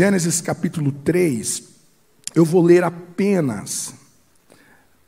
Gênesis 0.00 0.40
capítulo 0.40 0.92
3, 0.92 1.62
eu 2.34 2.42
vou 2.42 2.62
ler 2.62 2.82
apenas. 2.82 3.92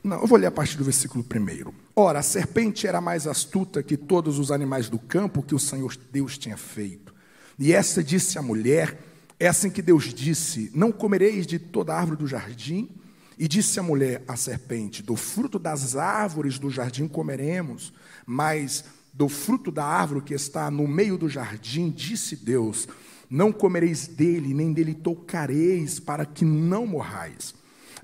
Não, 0.03 0.21
eu 0.21 0.27
vou 0.27 0.37
ler 0.37 0.45
a 0.45 0.51
partir 0.51 0.77
do 0.77 0.83
versículo 0.83 1.25
1. 1.25 1.73
Ora, 1.95 2.19
a 2.19 2.21
serpente 2.21 2.85
era 2.85 3.01
mais 3.01 3.25
astuta 3.25 3.81
que 3.81 3.97
todos 3.97 4.37
os 4.37 4.51
animais 4.51 4.89
do 4.89 4.99
campo 4.99 5.41
que 5.41 5.55
o 5.55 5.59
Senhor 5.59 5.97
Deus 6.11 6.37
tinha 6.37 6.57
feito. 6.57 7.11
E 7.57 7.73
esta 7.73 8.03
disse 8.03 8.37
à 8.37 8.43
mulher: 8.43 8.99
É 9.39 9.47
assim 9.47 9.71
que 9.71 9.81
Deus 9.81 10.13
disse: 10.13 10.69
Não 10.75 10.91
comereis 10.91 11.47
de 11.47 11.57
toda 11.57 11.95
árvore 11.95 12.17
do 12.17 12.27
jardim. 12.27 12.87
E 13.35 13.47
disse 13.47 13.79
a 13.79 13.83
mulher 13.83 14.23
à 14.27 14.35
serpente: 14.35 15.01
Do 15.01 15.15
fruto 15.15 15.57
das 15.57 15.95
árvores 15.95 16.59
do 16.59 16.69
jardim 16.69 17.07
comeremos, 17.07 17.91
mas 18.27 18.85
do 19.11 19.27
fruto 19.27 19.71
da 19.71 19.85
árvore 19.85 20.21
que 20.21 20.35
está 20.35 20.69
no 20.69 20.87
meio 20.87 21.17
do 21.17 21.27
jardim, 21.27 21.89
disse 21.89 22.35
Deus: 22.35 22.87
Não 23.33 23.51
comereis 23.51 24.05
dele, 24.05 24.53
nem 24.53 24.71
dele 24.71 24.93
tocareis, 24.93 25.99
para 25.99 26.23
que 26.23 26.45
não 26.45 26.85
morrais. 26.85 27.55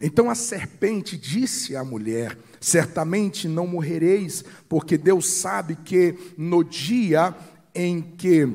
Então 0.01 0.27
a 0.27 0.33
serpente 0.33 1.15
disse 1.15 1.75
à 1.75 1.83
mulher: 1.83 2.35
Certamente 2.59 3.47
não 3.47 3.67
morrereis, 3.67 4.43
porque 4.67 4.97
Deus 4.97 5.29
sabe 5.29 5.75
que 5.85 6.15
no 6.35 6.63
dia 6.63 7.35
em 7.75 8.01
que 8.01 8.49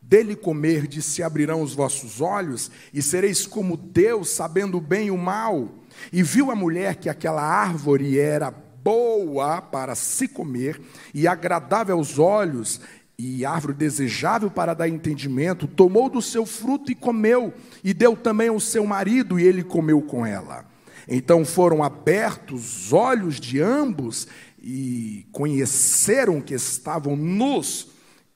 dele 0.00 0.36
comerdes 0.36 1.06
se 1.06 1.24
abrirão 1.24 1.60
os 1.60 1.74
vossos 1.74 2.20
olhos, 2.20 2.70
e 2.94 3.02
sereis 3.02 3.44
como 3.44 3.76
Deus, 3.76 4.28
sabendo 4.28 4.78
o 4.78 4.80
bem 4.80 5.08
e 5.08 5.10
o 5.10 5.18
mal. 5.18 5.74
E 6.12 6.22
viu 6.22 6.52
a 6.52 6.54
mulher 6.54 6.94
que 6.98 7.08
aquela 7.08 7.42
árvore 7.42 8.16
era 8.16 8.48
boa 8.48 9.60
para 9.60 9.96
se 9.96 10.28
comer 10.28 10.80
e 11.12 11.26
agradável 11.26 11.96
aos 11.96 12.16
olhos, 12.16 12.80
e 13.20 13.44
árvore 13.44 13.74
desejável 13.74 14.50
para 14.50 14.72
dar 14.72 14.88
entendimento, 14.88 15.66
tomou 15.66 16.08
do 16.08 16.22
seu 16.22 16.46
fruto 16.46 16.90
e 16.90 16.94
comeu, 16.94 17.52
e 17.84 17.92
deu 17.92 18.16
também 18.16 18.48
ao 18.48 18.58
seu 18.58 18.86
marido, 18.86 19.38
e 19.38 19.44
ele 19.44 19.62
comeu 19.62 20.00
com 20.00 20.24
ela. 20.24 20.64
Então 21.06 21.44
foram 21.44 21.84
abertos 21.84 22.86
os 22.86 22.92
olhos 22.94 23.38
de 23.38 23.60
ambos, 23.60 24.26
e 24.58 25.26
conheceram 25.32 26.40
que 26.40 26.54
estavam 26.54 27.14
nus, 27.14 27.88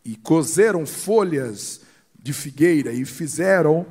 e 0.04 0.16
cozeram 0.16 0.84
folhas 0.84 1.80
de 2.22 2.34
figueira, 2.34 2.92
e 2.92 3.06
fizeram 3.06 3.86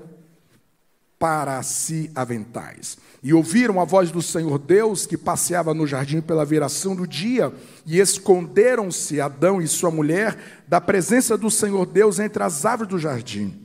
para 1.17 1.63
si 1.63 2.11
aventais. 2.13 2.97
E 3.23 3.33
ouviram 3.33 3.79
a 3.79 3.85
voz 3.85 4.11
do 4.11 4.21
Senhor 4.21 4.59
Deus 4.59 5.05
que 5.05 5.17
passeava 5.17 5.73
no 5.73 5.88
jardim 5.88 6.19
pela 6.19 6.43
viração 6.43 6.93
do 6.93 7.07
dia, 7.07 7.53
e 7.85 7.97
esconderam-se 7.99 9.21
Adão 9.21 9.61
e 9.61 9.67
sua 9.67 9.89
mulher 9.89 10.63
da 10.67 10.81
presença 10.81 11.38
do 11.38 11.49
Senhor 11.49 11.85
Deus 11.85 12.19
entre 12.19 12.44
as 12.44 12.66
árvores 12.66 12.91
do 12.91 12.99
jardim. 12.99 13.57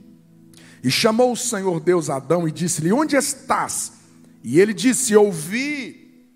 E 0.83 0.89
chamou 0.93 1.33
o 1.33 1.37
Senhor 1.37 1.81
Deus 1.81 2.09
Adão 2.09 2.47
e 2.47 2.53
disse-lhe: 2.53 2.93
Onde 2.93 3.17
estás? 3.17 3.95
E 4.45 4.61
ele 4.61 4.73
disse: 4.73 5.17
Ouvi 5.17 6.29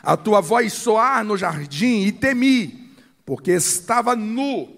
a 0.00 0.16
tua 0.16 0.40
voz 0.40 0.72
soar 0.72 1.24
no 1.24 1.36
jardim 1.36 2.04
e 2.04 2.12
temi, 2.12 2.92
porque 3.26 3.50
estava 3.50 4.14
nu 4.14 4.68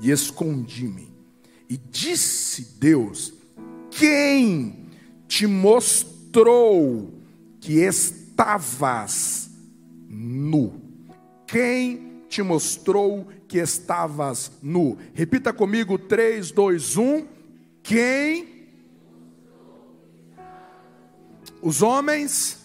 e 0.00 0.10
escondi-me. 0.10 1.14
E 1.70 1.76
disse 1.76 2.76
Deus: 2.80 3.32
Quem 3.92 4.88
te 5.28 5.46
mostrou 5.46 6.15
que 7.60 7.80
estavas 7.80 9.50
nu. 10.08 10.80
Quem 11.46 12.22
te 12.28 12.42
mostrou 12.42 13.26
que 13.48 13.58
estavas 13.58 14.52
nu? 14.62 14.98
Repita 15.14 15.52
comigo: 15.52 15.98
3, 15.98 16.50
2, 16.50 16.96
1. 16.96 17.26
Quem? 17.82 18.56
Os 21.62 21.82
homens. 21.82 22.58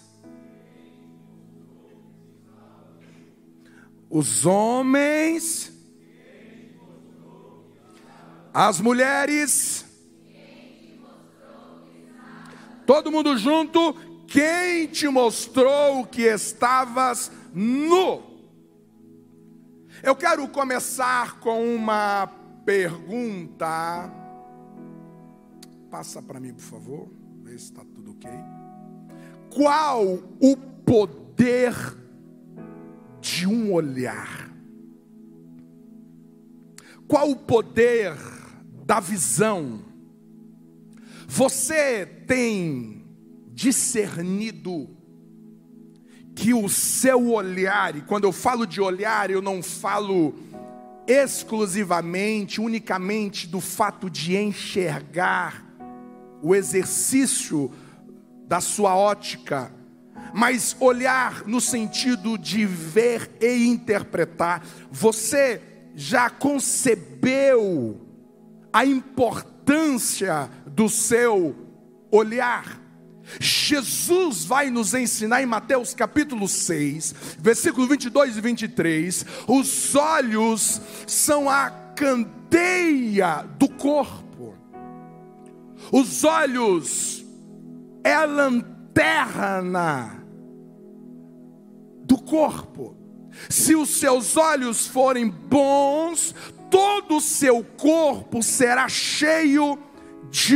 Os 4.10 4.46
homens. 4.46 5.72
As 8.54 8.82
mulheres 8.82 9.86
Todo 12.92 13.10
mundo 13.10 13.38
junto. 13.38 13.94
Quem 14.28 14.86
te 14.88 15.08
mostrou 15.08 16.06
que 16.06 16.24
estavas 16.24 17.32
nu? 17.54 18.22
Eu 20.04 20.14
quero 20.14 20.46
começar 20.50 21.40
com 21.40 21.74
uma 21.74 22.28
pergunta. 22.66 24.12
Passa 25.90 26.22
para 26.22 26.38
mim, 26.38 26.54
por 26.54 26.64
favor. 26.64 27.08
Vê 27.44 27.52
se 27.52 27.72
está 27.72 27.82
tudo 27.96 28.12
ok. 28.12 28.30
Qual 29.50 30.20
o 30.42 30.58
poder 30.86 31.74
de 33.22 33.48
um 33.48 33.72
olhar? 33.72 34.52
Qual 37.08 37.32
o 37.32 37.38
poder 37.38 38.18
da 38.86 39.00
visão? 39.00 39.91
Você 41.34 42.06
tem 42.28 43.06
discernido 43.54 44.90
que 46.36 46.54
o 46.54 46.68
seu 46.68 47.30
olhar, 47.32 47.96
e 47.96 48.02
quando 48.02 48.26
eu 48.26 48.34
falo 48.34 48.66
de 48.66 48.82
olhar, 48.82 49.32
eu 49.32 49.42
não 49.42 49.64
falo 49.64 50.36
exclusivamente, 51.08 52.60
unicamente 52.60 53.48
do 53.48 53.62
fato 53.62 54.10
de 54.10 54.36
enxergar 54.36 55.66
o 56.44 56.54
exercício 56.54 57.72
da 58.46 58.60
sua 58.60 58.94
ótica, 58.98 59.74
mas 60.34 60.76
olhar 60.82 61.48
no 61.48 61.62
sentido 61.62 62.38
de 62.38 62.66
ver 62.66 63.38
e 63.40 63.68
interpretar. 63.68 64.66
Você 64.92 65.62
já 65.96 66.30
concebeu 66.30 68.02
a 68.74 68.86
importância 68.86 70.50
do 70.82 70.90
seu 70.90 71.56
olhar. 72.10 72.82
Jesus 73.40 74.46
vai 74.46 74.72
nos 74.72 74.96
ensinar 74.96 75.44
em 75.44 75.46
Mateus 75.46 75.94
capítulo 75.94 76.48
6, 76.48 77.14
versículo 77.38 77.86
22 77.86 78.36
e 78.36 78.42
23, 78.42 79.26
os 79.48 79.94
olhos 79.94 80.82
são 81.06 81.48
a 81.48 81.70
candeia 81.96 83.48
do 83.60 83.70
corpo. 83.70 84.56
Os 85.92 86.24
olhos 86.24 87.24
é 88.04 88.16
a 88.16 88.26
lanterna 88.26 90.26
do 92.04 92.18
corpo. 92.18 92.98
Se 93.48 93.76
os 93.76 94.00
seus 94.00 94.36
olhos 94.36 94.88
forem 94.88 95.30
bons, 95.30 96.34
todo 96.72 97.18
o 97.18 97.22
seu 97.22 97.64
corpo 97.64 98.42
será 98.42 98.90
cheio 98.90 99.76
de 99.76 99.91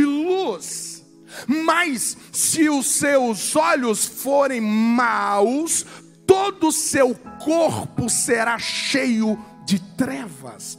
luz. 0.00 1.04
Mas 1.46 2.16
se 2.32 2.68
os 2.68 2.86
seus 2.86 3.54
olhos 3.54 4.06
forem 4.06 4.60
maus, 4.60 5.84
todo 6.26 6.68
o 6.68 6.72
seu 6.72 7.14
corpo 7.14 8.08
será 8.08 8.58
cheio 8.58 9.38
de 9.64 9.78
trevas. 9.78 10.78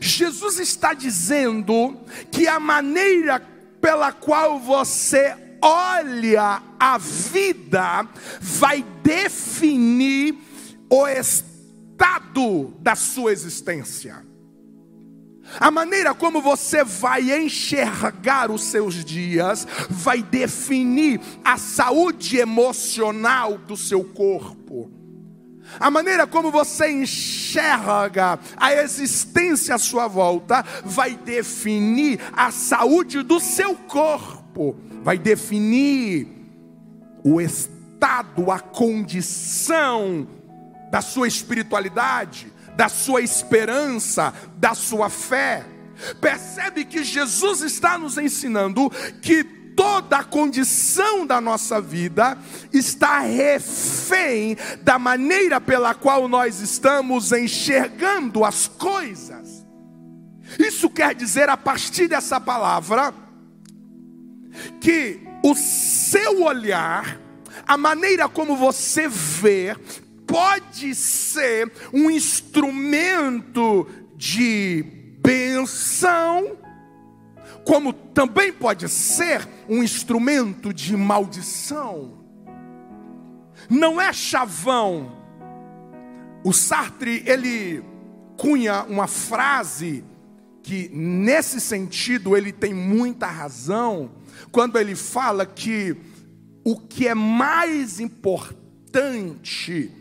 Jesus 0.00 0.58
está 0.58 0.94
dizendo 0.94 1.96
que 2.30 2.48
a 2.48 2.58
maneira 2.58 3.40
pela 3.80 4.12
qual 4.12 4.58
você 4.58 5.36
olha 5.62 6.62
a 6.78 6.98
vida 6.98 8.08
vai 8.40 8.84
definir 9.02 10.36
o 10.90 11.06
estado 11.06 12.74
da 12.80 12.94
sua 12.94 13.32
existência. 13.32 14.24
A 15.58 15.70
maneira 15.70 16.14
como 16.14 16.40
você 16.42 16.84
vai 16.84 17.30
enxergar 17.32 18.50
os 18.50 18.64
seus 18.64 19.04
dias 19.04 19.66
vai 19.88 20.22
definir 20.22 21.20
a 21.44 21.56
saúde 21.56 22.38
emocional 22.38 23.56
do 23.56 23.76
seu 23.76 24.04
corpo. 24.04 24.90
A 25.80 25.90
maneira 25.90 26.26
como 26.26 26.50
você 26.50 26.90
enxerga 26.90 28.38
a 28.56 28.72
existência 28.72 29.74
à 29.74 29.78
sua 29.78 30.06
volta 30.06 30.64
vai 30.84 31.16
definir 31.16 32.20
a 32.32 32.50
saúde 32.50 33.22
do 33.22 33.40
seu 33.40 33.74
corpo, 33.74 34.76
vai 35.02 35.18
definir 35.18 36.28
o 37.24 37.40
estado, 37.40 38.50
a 38.50 38.60
condição 38.60 40.28
da 40.90 41.00
sua 41.00 41.26
espiritualidade 41.26 42.52
da 42.76 42.88
sua 42.88 43.20
esperança, 43.22 44.32
da 44.56 44.74
sua 44.74 45.08
fé. 45.08 45.64
Percebe 46.20 46.84
que 46.84 47.02
Jesus 47.02 47.62
está 47.62 47.96
nos 47.96 48.18
ensinando 48.18 48.90
que 49.22 49.42
toda 49.76 50.18
a 50.18 50.24
condição 50.24 51.26
da 51.26 51.40
nossa 51.40 51.80
vida 51.80 52.36
está 52.72 53.20
refém 53.20 54.56
da 54.82 54.98
maneira 54.98 55.60
pela 55.60 55.94
qual 55.94 56.28
nós 56.28 56.60
estamos 56.60 57.32
enxergando 57.32 58.44
as 58.44 58.66
coisas. 58.66 59.66
Isso 60.58 60.88
quer 60.88 61.14
dizer, 61.14 61.48
a 61.48 61.56
partir 61.56 62.08
dessa 62.08 62.40
palavra, 62.40 63.12
que 64.80 65.20
o 65.44 65.54
seu 65.54 66.42
olhar, 66.44 67.20
a 67.66 67.76
maneira 67.76 68.28
como 68.28 68.56
você 68.56 69.08
vê, 69.08 69.76
pode 70.36 70.94
ser 70.94 71.72
um 71.94 72.10
instrumento 72.10 73.88
de 74.14 74.84
benção, 75.18 76.58
como 77.64 77.90
também 77.90 78.52
pode 78.52 78.86
ser 78.86 79.48
um 79.66 79.82
instrumento 79.82 80.74
de 80.74 80.94
maldição. 80.94 82.18
Não 83.70 83.98
é 83.98 84.12
chavão. 84.12 85.16
O 86.44 86.52
Sartre, 86.52 87.22
ele 87.24 87.82
cunha 88.36 88.84
uma 88.84 89.06
frase 89.06 90.04
que 90.62 90.90
nesse 90.92 91.58
sentido 91.62 92.36
ele 92.36 92.52
tem 92.52 92.74
muita 92.74 93.26
razão, 93.26 94.10
quando 94.52 94.78
ele 94.78 94.94
fala 94.94 95.46
que 95.46 95.96
o 96.62 96.76
que 96.76 97.08
é 97.08 97.14
mais 97.14 98.00
importante 98.00 99.95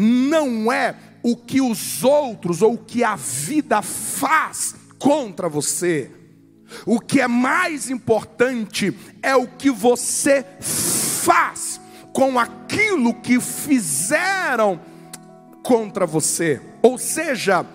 não 0.00 0.70
é 0.70 0.94
o 1.24 1.34
que 1.34 1.60
os 1.60 2.04
outros 2.04 2.62
ou 2.62 2.74
o 2.74 2.78
que 2.78 3.02
a 3.02 3.16
vida 3.16 3.82
faz 3.82 4.76
contra 4.96 5.48
você. 5.48 6.08
O 6.86 7.00
que 7.00 7.20
é 7.20 7.26
mais 7.26 7.90
importante 7.90 8.96
é 9.20 9.34
o 9.34 9.48
que 9.48 9.70
você 9.70 10.46
faz 10.60 11.80
com 12.12 12.38
aquilo 12.38 13.12
que 13.12 13.40
fizeram 13.40 14.80
contra 15.64 16.06
você. 16.06 16.62
Ou 16.80 16.96
seja, 16.96 17.66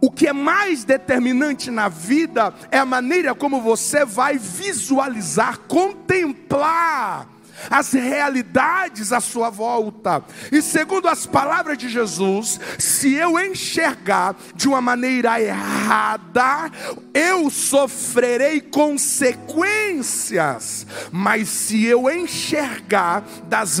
o 0.00 0.10
que 0.10 0.26
é 0.26 0.32
mais 0.32 0.82
determinante 0.82 1.70
na 1.70 1.88
vida 1.88 2.52
é 2.72 2.78
a 2.78 2.84
maneira 2.84 3.36
como 3.36 3.60
você 3.60 4.04
vai 4.04 4.36
visualizar, 4.36 5.60
contemplar 5.68 7.28
as 7.70 7.92
realidades 7.92 9.12
à 9.12 9.20
sua 9.20 9.50
volta. 9.50 10.24
E 10.50 10.62
segundo 10.62 11.06
as 11.08 11.26
palavras 11.26 11.76
de 11.78 11.88
Jesus, 11.88 12.58
se 12.78 13.14
eu 13.14 13.38
enxergar 13.38 14.34
de 14.54 14.66
uma 14.68 14.80
maneira 14.80 15.40
errada, 15.40 16.70
eu 17.14 17.48
sofrerei 17.50 18.60
consequências. 18.60 20.86
Mas 21.10 21.48
se 21.48 21.84
eu 21.84 22.10
enxergar 22.10 23.22
das 23.48 23.80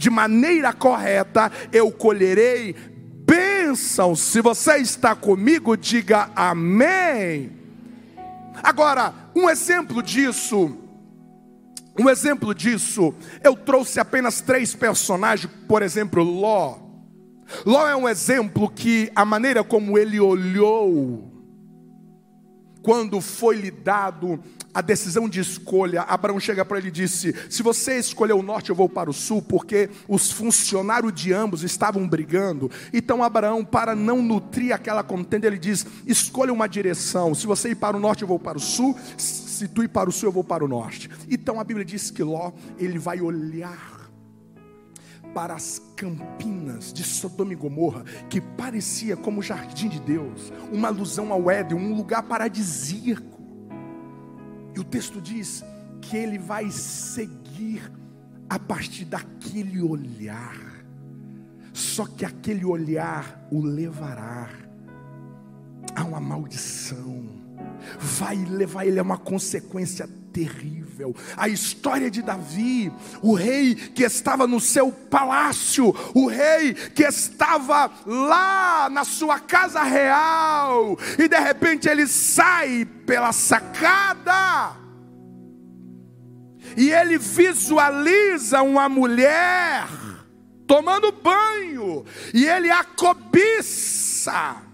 de 0.00 0.08
maneira 0.08 0.72
correta, 0.72 1.52
eu 1.70 1.92
colherei 1.92 2.74
bênção. 3.30 4.16
Se 4.16 4.40
você 4.40 4.78
está 4.78 5.14
comigo, 5.14 5.76
diga 5.76 6.30
amém. 6.34 7.52
Agora, 8.62 9.14
um 9.36 9.48
exemplo 9.48 10.02
disso 10.02 10.76
um 12.00 12.08
exemplo 12.08 12.54
disso, 12.54 13.14
eu 13.44 13.54
trouxe 13.54 14.00
apenas 14.00 14.40
três 14.40 14.74
personagens, 14.74 15.52
por 15.68 15.82
exemplo, 15.82 16.22
Ló. 16.22 16.78
Ló 17.66 17.86
é 17.86 17.94
um 17.94 18.08
exemplo 18.08 18.70
que 18.70 19.12
a 19.14 19.22
maneira 19.22 19.62
como 19.62 19.98
ele 19.98 20.18
olhou, 20.18 21.30
quando 22.82 23.20
foi 23.20 23.56
lhe 23.56 23.70
dado 23.70 24.42
a 24.72 24.80
decisão 24.80 25.28
de 25.28 25.40
escolha, 25.40 26.02
Abraão 26.02 26.40
chega 26.40 26.64
para 26.64 26.78
ele 26.78 26.88
e 26.88 26.92
disse: 26.92 27.34
Se 27.50 27.62
você 27.62 27.98
escolher 27.98 28.32
o 28.32 28.42
norte, 28.42 28.70
eu 28.70 28.76
vou 28.76 28.88
para 28.88 29.10
o 29.10 29.12
sul, 29.12 29.42
porque 29.42 29.90
os 30.08 30.30
funcionários 30.30 31.12
de 31.12 31.32
ambos 31.34 31.62
estavam 31.62 32.08
brigando. 32.08 32.70
Então, 32.92 33.22
Abraão, 33.22 33.64
para 33.64 33.94
não 33.94 34.22
nutrir 34.22 34.72
aquela 34.72 35.02
contenda, 35.02 35.46
ele 35.46 35.58
diz: 35.58 35.84
Escolha 36.06 36.52
uma 36.52 36.68
direção. 36.68 37.34
Se 37.34 37.46
você 37.46 37.70
ir 37.70 37.74
para 37.74 37.96
o 37.96 38.00
norte, 38.00 38.22
eu 38.22 38.28
vou 38.28 38.38
para 38.38 38.56
o 38.56 38.60
sul 38.60 38.96
se 39.60 39.68
tu 39.68 39.82
ir 39.82 39.88
para 39.88 40.08
o 40.08 40.12
sul, 40.12 40.28
eu 40.28 40.32
vou 40.32 40.42
para 40.42 40.64
o 40.64 40.68
norte. 40.68 41.10
Então 41.28 41.60
a 41.60 41.64
Bíblia 41.64 41.84
diz 41.84 42.10
que 42.10 42.22
Ló, 42.22 42.50
ele 42.78 42.98
vai 42.98 43.20
olhar 43.20 44.10
para 45.34 45.54
as 45.54 45.78
campinas 45.94 46.94
de 46.94 47.04
Sodoma 47.04 47.52
e 47.52 47.56
Gomorra, 47.56 48.02
que 48.30 48.40
parecia 48.40 49.18
como 49.18 49.40
o 49.40 49.42
jardim 49.42 49.90
de 49.90 50.00
Deus, 50.00 50.50
uma 50.72 50.88
alusão 50.88 51.30
ao 51.30 51.50
Éden, 51.50 51.76
um 51.76 51.94
lugar 51.94 52.22
paradisíaco. 52.22 53.38
E 54.74 54.80
o 54.80 54.84
texto 54.84 55.20
diz 55.20 55.62
que 56.00 56.16
ele 56.16 56.38
vai 56.38 56.70
seguir 56.70 57.82
a 58.48 58.58
partir 58.58 59.04
daquele 59.04 59.82
olhar. 59.82 60.56
Só 61.74 62.06
que 62.06 62.24
aquele 62.24 62.64
olhar 62.64 63.46
o 63.52 63.60
levará 63.60 64.48
a 65.94 66.02
uma 66.02 66.18
maldição 66.18 67.39
vai 67.98 68.36
levar 68.36 68.86
ele 68.86 68.98
a 68.98 69.02
uma 69.02 69.18
consequência 69.18 70.08
terrível. 70.32 71.14
A 71.36 71.48
história 71.48 72.10
de 72.10 72.22
Davi, 72.22 72.92
o 73.22 73.34
rei 73.34 73.74
que 73.74 74.02
estava 74.04 74.46
no 74.46 74.60
seu 74.60 74.92
palácio, 74.92 75.94
o 76.14 76.26
rei 76.26 76.74
que 76.74 77.02
estava 77.02 77.90
lá 78.06 78.88
na 78.90 79.04
sua 79.04 79.38
casa 79.40 79.82
real, 79.82 80.98
e 81.18 81.28
de 81.28 81.38
repente 81.38 81.88
ele 81.88 82.06
sai 82.06 82.86
pela 83.06 83.32
sacada. 83.32 84.76
E 86.76 86.90
ele 86.90 87.18
visualiza 87.18 88.62
uma 88.62 88.88
mulher 88.88 89.88
tomando 90.66 91.10
banho, 91.10 92.04
e 92.32 92.46
ele 92.46 92.70
a 92.70 92.84
cobiça. 92.84 94.69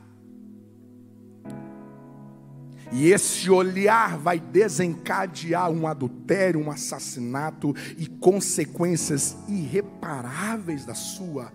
E 2.93 3.11
esse 3.11 3.51
olhar 3.51 4.17
vai 4.17 4.39
desencadear 4.39 5.71
um 5.71 5.87
adultério, 5.87 6.61
um 6.61 6.71
assassinato 6.71 7.75
e 7.99 8.07
consequências 8.07 9.37
irreparáveis 9.49 10.85
da 10.85 10.95
sua 10.95 11.53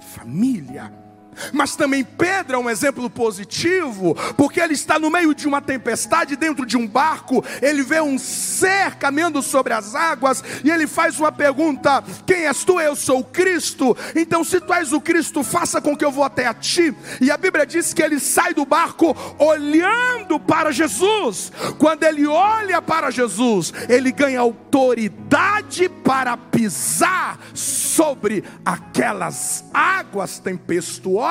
família. 0.00 1.03
Mas 1.52 1.76
também 1.76 2.04
Pedro 2.04 2.56
é 2.56 2.58
um 2.58 2.70
exemplo 2.70 3.08
positivo, 3.08 4.14
porque 4.36 4.60
ele 4.60 4.74
está 4.74 4.98
no 4.98 5.10
meio 5.10 5.34
de 5.34 5.46
uma 5.46 5.60
tempestade, 5.60 6.36
dentro 6.36 6.66
de 6.66 6.76
um 6.76 6.86
barco, 6.86 7.44
ele 7.60 7.82
vê 7.82 8.00
um 8.00 8.18
ser 8.18 8.96
caminhando 8.96 9.42
sobre 9.42 9.72
as 9.72 9.94
águas, 9.94 10.42
e 10.62 10.70
ele 10.70 10.86
faz 10.86 11.18
uma 11.18 11.32
pergunta: 11.32 12.02
Quem 12.26 12.46
és 12.46 12.64
tu? 12.64 12.80
Eu 12.80 12.96
sou 12.96 13.20
o 13.20 13.24
Cristo. 13.24 13.96
Então, 14.14 14.44
se 14.44 14.60
tu 14.60 14.72
és 14.72 14.92
o 14.92 15.00
Cristo, 15.00 15.42
faça 15.42 15.80
com 15.80 15.96
que 15.96 16.04
eu 16.04 16.10
vou 16.10 16.24
até 16.24 16.46
a 16.46 16.54
ti. 16.54 16.94
E 17.20 17.30
a 17.30 17.36
Bíblia 17.36 17.66
diz 17.66 17.92
que 17.92 18.02
ele 18.02 18.20
sai 18.20 18.54
do 18.54 18.64
barco 18.64 19.16
olhando 19.38 20.38
para 20.38 20.72
Jesus. 20.72 21.52
Quando 21.78 22.04
ele 22.04 22.26
olha 22.26 22.80
para 22.82 23.10
Jesus, 23.10 23.72
ele 23.88 24.12
ganha 24.12 24.40
autoridade 24.40 25.88
para 25.88 26.36
pisar 26.36 27.38
sobre 27.54 28.44
aquelas 28.64 29.64
águas 29.72 30.38
tempestuosas 30.38 31.23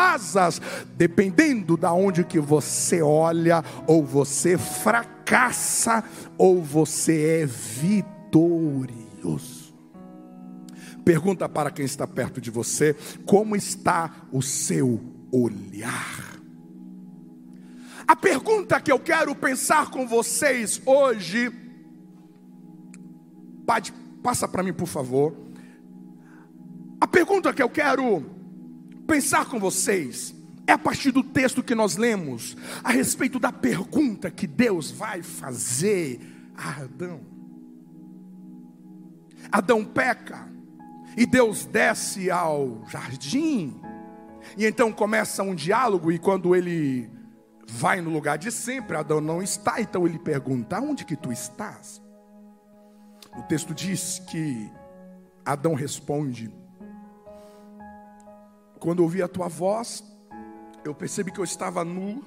dependendo 0.95 1.75
da 1.77 1.93
onde 1.93 2.23
que 2.23 2.39
você 2.39 3.01
olha, 3.01 3.63
ou 3.87 4.03
você 4.03 4.57
fracassa, 4.57 6.03
ou 6.37 6.61
você 6.61 7.41
é 7.41 7.45
vitorioso. 7.45 8.93
Pergunta 11.03 11.49
para 11.49 11.69
quem 11.71 11.85
está 11.85 12.07
perto 12.07 12.39
de 12.39 12.49
você: 12.49 12.95
como 13.25 13.55
está 13.55 14.27
o 14.31 14.41
seu 14.41 14.99
olhar? 15.31 16.33
A 18.07 18.15
pergunta 18.15 18.79
que 18.81 18.91
eu 18.91 18.99
quero 18.99 19.33
pensar 19.35 19.89
com 19.89 20.07
vocês 20.07 20.81
hoje, 20.85 21.51
pode, 23.65 23.93
passa 24.21 24.47
para 24.47 24.61
mim, 24.63 24.73
por 24.73 24.87
favor. 24.87 25.35
A 26.99 27.07
pergunta 27.07 27.53
que 27.53 27.61
eu 27.61 27.69
quero 27.69 28.32
pensar 29.13 29.45
com 29.45 29.59
vocês 29.59 30.33
é 30.65 30.71
a 30.71 30.77
partir 30.77 31.11
do 31.11 31.21
texto 31.21 31.61
que 31.61 31.75
nós 31.75 31.97
lemos 31.97 32.57
a 32.83 32.89
respeito 32.91 33.37
da 33.37 33.51
pergunta 33.51 34.31
que 34.31 34.47
Deus 34.47 34.89
vai 34.89 35.21
fazer 35.21 36.19
a 36.57 36.81
Adão. 36.81 37.21
Adão 39.51 39.85
peca 39.85 40.51
e 41.15 41.27
Deus 41.27 41.63
desce 41.63 42.31
ao 42.31 42.83
jardim. 42.89 43.79
E 44.57 44.65
então 44.65 44.91
começa 44.91 45.43
um 45.43 45.53
diálogo 45.53 46.11
e 46.11 46.17
quando 46.17 46.55
ele 46.55 47.07
vai 47.67 48.01
no 48.01 48.09
lugar 48.09 48.39
de 48.39 48.51
sempre, 48.51 48.97
Adão 48.97 49.21
não 49.21 49.43
está, 49.43 49.79
então 49.79 50.07
ele 50.07 50.17
pergunta: 50.17 50.81
"Onde 50.81 51.05
que 51.05 51.15
tu 51.15 51.31
estás?" 51.31 52.01
O 53.37 53.43
texto 53.43 53.75
diz 53.75 54.17
que 54.27 54.71
Adão 55.45 55.75
responde: 55.75 56.51
quando 58.83 58.99
ouvi 58.99 59.23
a 59.23 59.29
tua 59.29 59.47
voz, 59.47 60.03
eu 60.83 60.93
percebi 60.93 61.31
que 61.31 61.39
eu 61.39 61.43
estava 61.45 61.85
nu 61.85 62.21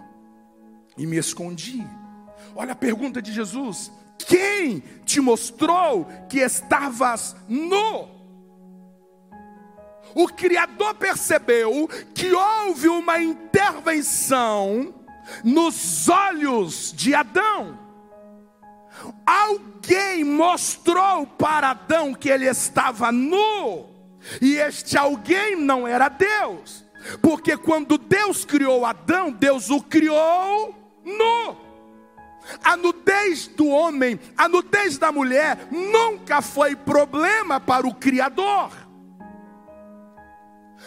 e 0.97 1.07
me 1.07 1.19
escondi. 1.19 1.87
Olha 2.55 2.73
a 2.73 2.75
pergunta 2.75 3.21
de 3.21 3.31
Jesus: 3.31 3.93
quem 4.17 4.83
te 5.05 5.21
mostrou 5.21 6.07
que 6.31 6.39
estavas 6.39 7.37
nu? 7.47 8.09
O 10.15 10.29
Criador 10.29 10.95
percebeu 10.95 11.87
que 12.15 12.33
houve 12.33 12.89
uma 12.89 13.21
intervenção 13.21 14.95
nos 15.45 16.09
olhos 16.09 16.91
de 16.91 17.15
Adão. 17.15 17.79
Alguém 19.27 20.25
mostrou 20.25 21.27
para 21.27 21.73
Adão 21.73 22.15
que 22.15 22.31
ele 22.31 22.47
estava 22.47 23.13
nu, 23.13 23.96
e 24.41 24.57
este 24.57 24.97
alguém 24.97 25.57
não 25.57 25.87
era 25.87 26.09
Deus, 26.09 26.85
porque 27.21 27.57
quando 27.57 27.99
Deus 27.99 28.45
criou 28.45 28.85
Adão, 28.85 29.31
Deus 29.31 29.71
o 29.71 29.81
criou 29.81 30.75
nu. 31.05 31.67
A 32.63 32.77
nudez 32.77 33.49
do 33.49 33.67
homem, 33.67 34.21
a 34.37 34.49
nudez 34.49 34.99
da 34.99 35.11
mulher, 35.11 35.67
nunca 35.71 36.41
foi 36.41 36.77
problema 36.77 37.59
para 37.59 37.87
o 37.87 37.95
Criador. 37.95 38.71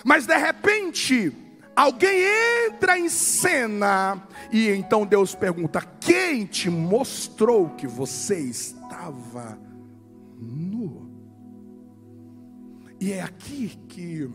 Mas 0.06 0.26
de 0.26 0.38
repente, 0.38 1.36
alguém 1.76 2.24
entra 2.68 2.98
em 2.98 3.10
cena 3.10 4.22
e 4.52 4.70
então 4.70 5.06
Deus 5.06 5.36
pergunta: 5.36 5.82
Quem 6.00 6.46
te 6.46 6.70
mostrou 6.70 7.72
que 7.72 7.88
você 7.88 8.40
estava 8.40 9.60
nu? 10.38 11.09
E 13.00 13.14
é 13.14 13.22
aqui 13.22 13.70
que 13.88 14.30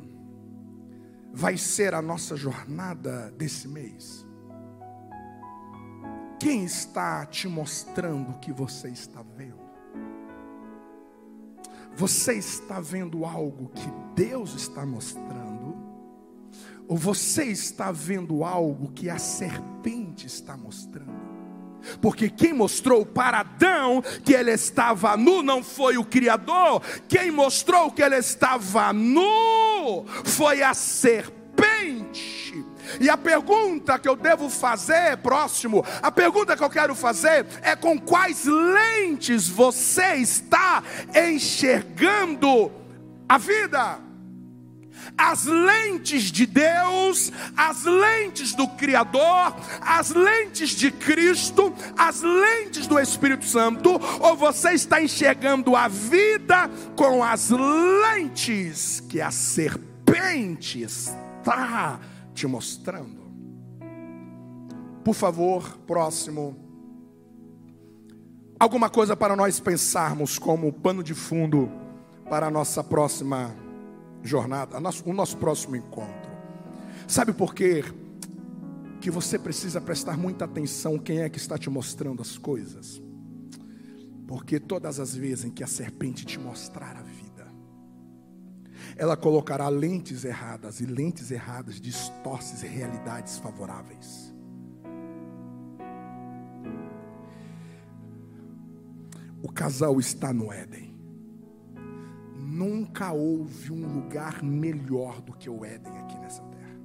vai 1.33 1.57
ser 1.57 1.93
a 1.95 2.01
nossa 2.01 2.37
jornada 2.37 3.31
desse 3.33 3.69
mês. 3.69 4.27
Quem 6.39 6.65
está 6.65 7.27
te 7.27 7.49
mostrando 7.49 8.31
o 8.31 8.39
que 8.39 8.53
você 8.53 8.89
está 8.89 9.23
vendo? 9.37 9.65
Você 11.97 12.35
está 12.35 12.81
vendo 12.81 13.25
algo 13.25 13.69
que 13.69 13.91
Deus 14.15 14.55
está 14.55 14.85
mostrando? 14.85 15.77
Ou 16.89 16.97
você 16.97 17.45
está 17.45 17.93
vendo 17.93 18.45
algo 18.45 18.93
que 18.93 19.09
a 19.09 19.19
serpente 19.19 20.27
está 20.27 20.57
mostrando? 20.57 21.24
Porque 22.01 22.29
quem 22.29 22.53
mostrou 22.53 23.05
para 23.05 23.41
Adão 23.41 24.03
que 24.25 24.33
ele 24.33 24.53
estava 24.53 25.17
nu 25.17 25.43
não 25.43 25.63
foi 25.63 25.97
o 25.97 26.05
Criador, 26.05 26.83
quem 27.09 27.31
mostrou 27.31 27.91
que 27.91 28.03
ele 28.03 28.17
estava 28.17 28.93
nu 28.93 30.05
foi 30.25 30.63
a 30.63 30.75
serpente. 30.75 32.65
E 33.01 33.09
a 33.09 33.17
pergunta 33.17 33.99
que 33.99 34.09
eu 34.09 34.17
devo 34.17 34.49
fazer, 34.49 35.17
próximo, 35.19 35.85
a 36.03 36.13
pergunta 36.13 36.57
que 36.57 36.63
eu 36.63 36.71
quero 36.71 36.95
fazer 36.95 37.47
é 37.63 37.75
com 37.75 37.99
quais 37.99 38.45
lentes 38.45 39.49
você 39.49 40.15
está 40.17 40.83
enxergando 41.15 42.71
a 43.29 43.39
vida? 43.39 43.99
As 45.17 45.45
lentes 45.45 46.25
de 46.33 46.45
Deus, 46.45 47.33
as 47.57 47.85
lentes 47.85 48.53
do 48.53 48.67
Criador, 48.67 49.55
as 49.81 50.11
lentes 50.11 50.71
de 50.71 50.91
Cristo, 50.91 51.73
as 51.97 52.21
lentes 52.21 52.89
do 52.89 52.99
Espírito 52.99 53.45
Santo, 53.45 53.91
ou 54.21 54.37
você 54.37 54.73
está 54.73 55.01
enxergando 55.01 55.77
a 55.77 55.87
vida 55.87 56.69
com 56.97 57.23
as 57.23 57.51
lentes 57.51 59.01
que 59.01 59.21
a 59.21 59.31
serpente 59.31 60.83
está 60.83 62.01
te 62.35 62.47
mostrando. 62.49 63.23
Por 65.05 65.15
favor, 65.15 65.79
próximo. 65.87 66.57
Alguma 68.59 68.91
coisa 68.91 69.15
para 69.15 69.37
nós 69.37 69.61
pensarmos 69.61 70.39
como 70.39 70.73
pano 70.73 71.05
de 71.05 71.15
fundo 71.15 71.71
para 72.29 72.47
a 72.47 72.51
nossa 72.51 72.83
próxima 72.83 73.55
jornada, 74.25 74.79
o 75.05 75.13
nosso 75.13 75.37
próximo 75.37 75.77
encontro. 75.77 76.33
Sabe 77.07 77.33
por 77.33 77.55
quê? 77.55 77.85
Que 79.01 79.11
você 79.11 79.39
precisa 79.39 79.81
prestar 79.81 80.17
muita 80.17 80.47
atenção 80.47 80.99
quem 80.99 81.21
é 81.21 81.29
que 81.29 81.37
está 81.37 81.59
te 81.59 81.69
mostrando 81.69 82.23
as 82.23 82.39
coisas. 82.39 83.03
Porque 84.27 84.59
todas 84.59 84.99
as 84.99 85.15
vezes 85.15 85.45
em 85.45 85.51
que 85.51 85.63
a 85.63 85.67
serpente 85.67 86.25
te 86.25 86.41
mostrar 86.41 86.97
a 86.97 87.03
vida, 87.03 87.47
ela 88.97 89.17
colocará 89.17 89.69
lentes 89.69 90.25
erradas, 90.25 90.81
e 90.81 90.87
lentes 90.87 91.31
erradas 91.31 91.79
distorcem 91.79 92.71
realidades 92.71 93.37
favoráveis. 93.39 94.33
O 99.43 99.53
casal 99.53 100.01
está 100.01 100.33
no 100.33 100.51
Éden. 100.51 100.94
Nunca 102.55 103.11
houve 103.11 103.73
um 103.73 103.85
lugar 103.85 104.41
melhor 104.41 105.21
do 105.21 105.33
que 105.33 105.51
o 105.51 105.65
Éden 105.65 105.99
aqui 105.99 106.17
nessa 106.21 106.41
terra. 106.41 106.79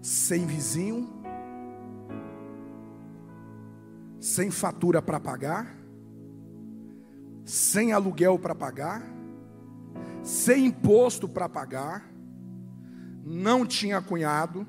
Sem 0.00 0.46
vizinho, 0.46 1.12
sem 4.20 4.48
fatura 4.48 5.02
para 5.02 5.18
pagar, 5.18 5.76
sem 7.44 7.92
aluguel 7.92 8.38
para 8.38 8.54
pagar, 8.54 9.02
sem 10.22 10.66
imposto 10.66 11.28
para 11.28 11.48
pagar, 11.48 12.08
não 13.24 13.66
tinha 13.66 14.00
cunhado, 14.00 14.64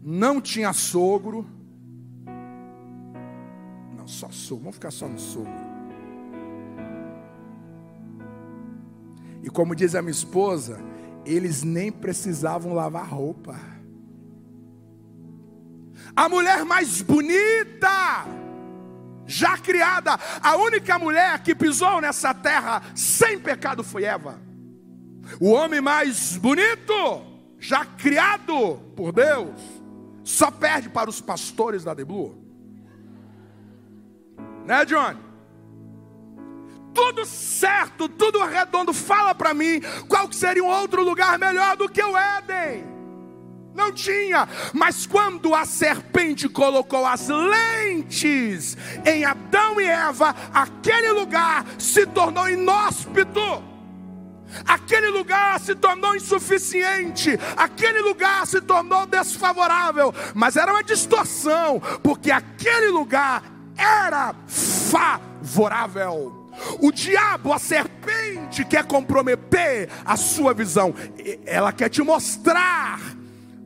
não 0.00 0.40
tinha 0.40 0.72
sogro, 0.72 1.44
não, 3.96 4.06
só 4.06 4.30
sogro, 4.30 4.62
vamos 4.62 4.76
ficar 4.76 4.92
só 4.92 5.08
no 5.08 5.18
sogro. 5.18 5.74
E 9.44 9.50
como 9.50 9.76
diz 9.76 9.94
a 9.94 10.00
minha 10.00 10.10
esposa, 10.10 10.82
eles 11.26 11.62
nem 11.62 11.92
precisavam 11.92 12.72
lavar 12.72 13.06
roupa. 13.06 13.54
A 16.16 16.30
mulher 16.30 16.64
mais 16.64 17.02
bonita, 17.02 18.24
já 19.26 19.58
criada, 19.58 20.18
a 20.42 20.56
única 20.56 20.98
mulher 20.98 21.42
que 21.42 21.54
pisou 21.54 22.00
nessa 22.00 22.32
terra 22.32 22.80
sem 22.94 23.38
pecado 23.38 23.84
foi 23.84 24.04
Eva. 24.04 24.40
O 25.38 25.50
homem 25.50 25.82
mais 25.82 26.38
bonito, 26.38 27.22
já 27.58 27.84
criado 27.84 28.78
por 28.96 29.12
Deus, 29.12 29.60
só 30.22 30.50
perde 30.50 30.88
para 30.88 31.10
os 31.10 31.20
pastores 31.20 31.84
da 31.84 31.92
Deblu. 31.92 32.42
Né, 34.64 34.86
John? 34.86 35.33
Tudo 36.94 37.26
certo, 37.26 38.08
tudo 38.08 38.44
redondo. 38.44 38.92
Fala 38.94 39.34
para 39.34 39.52
mim 39.52 39.80
qual 40.08 40.32
seria 40.32 40.62
um 40.62 40.68
outro 40.68 41.02
lugar 41.02 41.38
melhor 41.38 41.76
do 41.76 41.88
que 41.88 42.02
o 42.02 42.16
Éden. 42.16 42.94
Não 43.74 43.92
tinha, 43.92 44.48
mas 44.72 45.04
quando 45.04 45.52
a 45.52 45.64
serpente 45.64 46.48
colocou 46.48 47.04
as 47.04 47.28
lentes 47.28 48.76
em 49.04 49.24
Adão 49.24 49.80
e 49.80 49.84
Eva, 49.84 50.32
aquele 50.54 51.10
lugar 51.10 51.66
se 51.76 52.06
tornou 52.06 52.48
inóspito. 52.48 53.40
Aquele 54.64 55.08
lugar 55.08 55.58
se 55.58 55.74
tornou 55.74 56.14
insuficiente, 56.14 57.36
aquele 57.56 58.00
lugar 58.00 58.46
se 58.46 58.60
tornou 58.60 59.04
desfavorável, 59.04 60.14
mas 60.32 60.54
era 60.54 60.70
uma 60.70 60.84
distorção, 60.84 61.82
porque 62.00 62.30
aquele 62.30 62.90
lugar 62.90 63.42
era 63.76 64.32
favorável. 64.46 66.43
O 66.80 66.92
diabo, 66.92 67.52
a 67.52 67.58
serpente, 67.58 68.64
quer 68.64 68.84
comprometer 68.84 69.88
a 70.04 70.16
sua 70.16 70.54
visão, 70.54 70.94
ela 71.44 71.72
quer 71.72 71.88
te 71.88 72.02
mostrar 72.02 73.00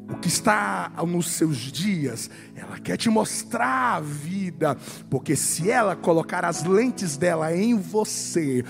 o 0.09 0.17
que 0.17 0.29
está 0.29 0.91
nos 1.07 1.31
seus 1.33 1.59
dias, 1.59 2.31
ela 2.57 2.79
quer 2.79 2.97
te 2.97 3.11
mostrar 3.11 3.97
a 3.97 4.01
vida, 4.01 4.77
porque 5.11 5.37
se 5.37 5.71
ela 5.71 5.95
colocar 5.95 6.45
as 6.45 6.65
lentes 6.65 7.17
dela 7.17 7.55
em 7.55 7.77
você, 7.79 8.65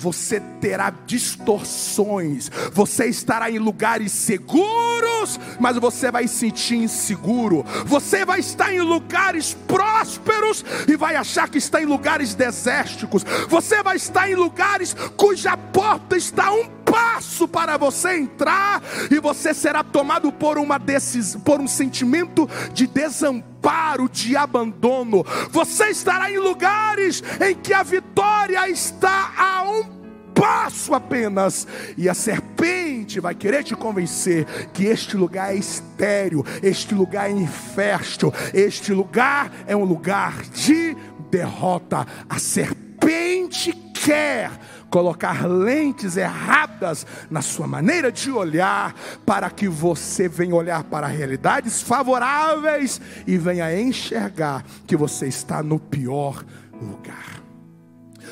você 0.00 0.40
terá 0.60 0.90
distorções, 1.06 2.48
você 2.72 3.06
estará 3.06 3.50
em 3.50 3.58
lugares 3.58 4.12
seguros, 4.12 5.40
mas 5.58 5.76
você 5.76 6.08
vai 6.08 6.28
se 6.28 6.38
sentir 6.48 6.76
inseguro, 6.76 7.64
você 7.84 8.24
vai 8.24 8.38
estar 8.38 8.72
em 8.72 8.80
lugares 8.80 9.54
prósperos 9.66 10.64
e 10.86 10.96
vai 10.96 11.16
achar 11.16 11.48
que 11.48 11.58
está 11.58 11.82
em 11.82 11.84
lugares 11.84 12.32
desérticos, 12.32 13.24
você 13.48 13.82
vai 13.82 13.96
estar 13.96 14.30
em 14.30 14.36
lugares 14.36 14.94
cuja 15.16 15.56
porta 15.56 16.16
está 16.16 16.52
um 16.52 16.77
passo 16.90 17.46
para 17.46 17.76
você 17.76 18.16
entrar 18.16 18.82
e 19.10 19.18
você 19.18 19.54
será 19.54 19.82
tomado 19.82 20.32
por 20.32 20.58
uma 20.58 20.78
decisão, 20.78 21.40
por 21.40 21.60
um 21.60 21.68
sentimento 21.68 22.48
de 22.72 22.86
desamparo, 22.86 24.08
de 24.08 24.36
abandono. 24.36 25.24
Você 25.50 25.88
estará 25.88 26.30
em 26.30 26.38
lugares 26.38 27.22
em 27.40 27.54
que 27.54 27.72
a 27.72 27.82
vitória 27.82 28.68
está 28.68 29.32
a 29.36 29.62
um 29.62 29.98
passo 30.38 30.94
apenas, 30.94 31.66
e 31.96 32.08
a 32.08 32.14
serpente 32.14 33.18
vai 33.18 33.34
querer 33.34 33.64
te 33.64 33.74
convencer 33.74 34.46
que 34.72 34.84
este 34.84 35.16
lugar 35.16 35.52
é 35.52 35.56
estéreo, 35.56 36.44
este 36.62 36.94
lugar 36.94 37.28
é 37.28 37.32
infértil, 37.32 38.32
este 38.54 38.92
lugar 38.92 39.50
é 39.66 39.74
um 39.74 39.82
lugar 39.82 40.42
de 40.44 40.96
derrota. 41.28 42.06
A 42.28 42.38
serpente 42.38 43.72
quer 43.72 44.52
colocar 44.90 45.46
lentes 45.46 46.16
erradas 46.16 47.06
na 47.30 47.42
sua 47.42 47.66
maneira 47.66 48.10
de 48.10 48.30
olhar, 48.30 48.94
para 49.24 49.50
que 49.50 49.68
você 49.68 50.28
venha 50.28 50.54
olhar 50.54 50.84
para 50.84 51.06
realidades 51.06 51.82
favoráveis 51.82 53.00
e 53.26 53.36
venha 53.36 53.78
enxergar 53.80 54.64
que 54.86 54.96
você 54.96 55.26
está 55.26 55.62
no 55.62 55.78
pior 55.78 56.44
lugar 56.80 57.37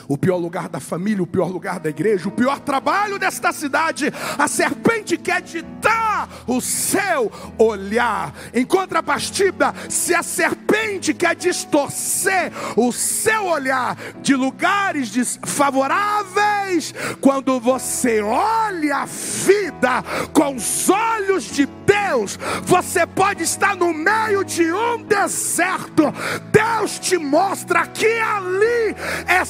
o 0.09 0.17
pior 0.17 0.37
lugar 0.37 0.69
da 0.69 0.81
família, 0.81 1.23
o 1.23 1.27
pior 1.27 1.49
lugar 1.49 1.81
da 1.81 1.91
igreja, 1.91 2.29
o 2.29 2.33
pior 2.33 2.61
trabalho 2.61 3.19
desta 3.19 3.53
cidade. 3.53 4.13
A 4.39 4.49
serpente 4.49 5.17
quer 5.17 5.43
ditar 5.43 6.29
o 6.47 6.61
seu 6.61 7.31
olhar. 7.59 8.33
Em 8.55 8.65
contrapartida, 8.65 9.75
se 9.89 10.15
a 10.15 10.23
serpente 10.23 11.13
quer 11.13 11.35
distorcer 11.35 12.53
o 12.77 12.93
seu 12.93 13.47
olhar 13.47 13.97
de 14.21 14.35
lugares 14.35 15.11
desfavoráveis, 15.11 16.95
quando 17.21 17.59
você 17.61 18.21
olha 18.21 18.99
a 18.99 19.05
vida 19.07 20.03
com 20.33 20.55
os 20.55 20.89
olhos 20.89 21.45
de 21.45 21.67
Deus, 21.67 22.39
você 22.63 23.07
pode 23.07 23.43
estar 23.43 23.77
no 23.77 23.93
meio 23.93 24.45
de 24.45 24.73
um 24.73 25.03
deserto. 25.03 26.05
Deus 26.51 26.99
te 26.99 27.17
mostra 27.17 27.87
que 27.87 28.07
ali 28.07 28.95
é 29.27 29.45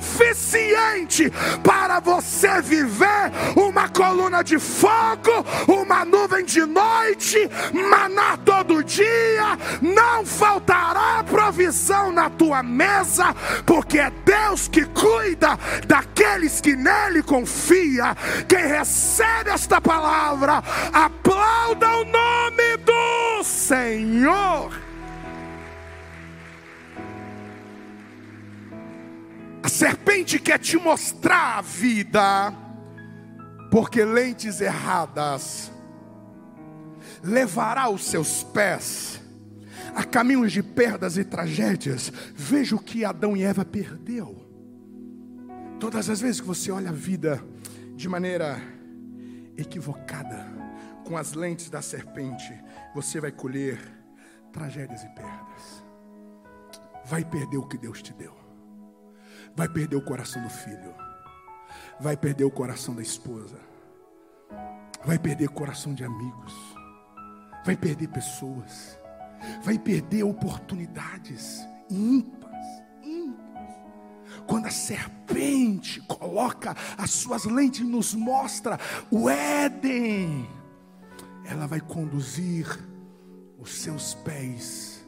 suficiente 0.00 1.30
para 1.62 2.00
você 2.00 2.60
viver 2.62 3.32
uma 3.56 3.88
coluna 3.88 4.42
de 4.42 4.58
fogo, 4.58 5.44
uma 5.66 6.04
nuvem 6.04 6.44
de 6.44 6.64
noite, 6.64 7.50
maná 7.72 8.36
todo 8.36 8.84
dia, 8.84 9.58
não 9.82 10.24
faltará 10.24 11.24
provisão 11.24 12.12
na 12.12 12.30
tua 12.30 12.62
mesa, 12.62 13.34
porque 13.66 13.98
é 13.98 14.10
Deus 14.24 14.68
que 14.68 14.84
cuida 14.84 15.58
daqueles 15.86 16.60
que 16.60 16.76
nele 16.76 17.22
confia. 17.22 18.16
Quem 18.48 18.66
recebe 18.66 19.50
esta 19.50 19.80
palavra, 19.80 20.62
aplauda 20.92 21.88
o 21.88 22.04
nome 22.04 22.76
do 22.78 23.44
Senhor. 23.44 24.87
A 29.62 29.68
serpente 29.68 30.38
quer 30.38 30.58
te 30.58 30.76
mostrar 30.76 31.58
a 31.58 31.62
vida, 31.62 32.52
porque 33.70 34.04
lentes 34.04 34.60
erradas 34.60 35.72
levará 37.22 37.88
os 37.88 38.04
seus 38.04 38.44
pés 38.44 39.20
a 39.94 40.04
caminhos 40.04 40.52
de 40.52 40.62
perdas 40.62 41.16
e 41.16 41.24
tragédias. 41.24 42.12
Veja 42.34 42.76
o 42.76 42.78
que 42.78 43.04
Adão 43.04 43.36
e 43.36 43.42
Eva 43.42 43.64
perdeu. 43.64 44.46
Todas 45.80 46.08
as 46.08 46.20
vezes 46.20 46.40
que 46.40 46.46
você 46.46 46.70
olha 46.70 46.90
a 46.90 46.92
vida 46.92 47.42
de 47.96 48.08
maneira 48.08 48.60
equivocada, 49.56 50.46
com 51.04 51.16
as 51.16 51.32
lentes 51.32 51.68
da 51.68 51.82
serpente, 51.82 52.52
você 52.94 53.20
vai 53.20 53.32
colher 53.32 53.80
tragédias 54.52 55.02
e 55.02 55.08
perdas. 55.08 55.84
Vai 57.06 57.24
perder 57.24 57.56
o 57.56 57.66
que 57.66 57.78
Deus 57.78 58.02
te 58.02 58.12
deu 58.12 58.47
vai 59.58 59.68
perder 59.68 59.96
o 59.96 60.00
coração 60.00 60.40
do 60.40 60.48
filho, 60.48 60.94
vai 61.98 62.16
perder 62.16 62.44
o 62.44 62.50
coração 62.50 62.94
da 62.94 63.02
esposa, 63.02 63.58
vai 65.04 65.18
perder 65.18 65.46
o 65.46 65.52
coração 65.52 65.92
de 65.92 66.04
amigos, 66.04 66.54
vai 67.66 67.76
perder 67.76 68.06
pessoas, 68.06 68.96
vai 69.64 69.76
perder 69.76 70.22
oportunidades 70.22 71.66
ímpares. 71.90 72.66
Quando 74.46 74.66
a 74.66 74.70
serpente 74.70 76.00
coloca 76.02 76.76
as 76.96 77.10
suas 77.10 77.44
lentes 77.44 77.80
e 77.80 77.84
nos 77.84 78.14
mostra 78.14 78.78
o 79.10 79.28
Éden, 79.28 80.48
ela 81.44 81.66
vai 81.66 81.80
conduzir 81.80 82.64
os 83.58 83.74
seus 83.74 84.14
pés 84.14 85.04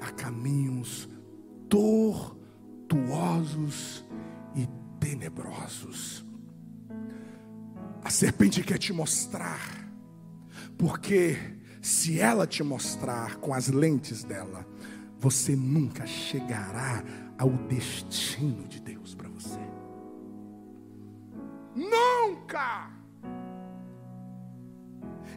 a 0.00 0.10
caminhos 0.10 1.08
tortuosos 1.68 2.35
tortuosos 2.88 4.04
e 4.54 4.66
tenebrosos. 4.98 6.24
A 8.02 8.10
serpente 8.10 8.62
quer 8.62 8.78
te 8.78 8.92
mostrar, 8.92 9.60
porque 10.78 11.36
se 11.82 12.20
ela 12.20 12.46
te 12.46 12.62
mostrar 12.62 13.36
com 13.36 13.52
as 13.52 13.68
lentes 13.68 14.22
dela, 14.24 14.66
você 15.18 15.56
nunca 15.56 16.06
chegará 16.06 17.02
ao 17.38 17.50
destino 17.50 18.66
de 18.68 18.80
Deus 18.80 19.14
para 19.14 19.28
você. 19.28 19.60
Nunca! 21.74 22.90